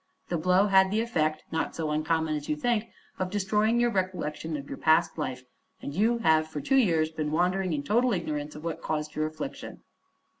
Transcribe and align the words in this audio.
The 0.29 0.37
blow 0.39 0.65
had 0.65 0.89
the 0.89 0.99
effect 0.99 1.43
not 1.51 1.75
so 1.75 1.91
uncommon 1.91 2.35
as 2.35 2.49
you 2.49 2.55
think 2.55 2.85
of 3.19 3.29
destroying 3.29 3.79
your 3.79 3.91
recollection 3.91 4.57
of 4.57 4.67
your 4.67 4.79
past 4.79 5.15
life, 5.15 5.43
and 5.79 5.93
you 5.93 6.17
have 6.17 6.47
for 6.47 6.59
two 6.59 6.75
years 6.77 7.11
been 7.11 7.29
wandering 7.31 7.71
in 7.71 7.83
total 7.83 8.11
ignorance 8.11 8.55
of 8.55 8.63
what 8.63 8.81
caused 8.81 9.13
your 9.13 9.27
affliction." 9.27 9.83